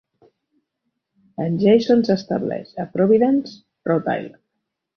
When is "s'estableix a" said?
2.09-2.89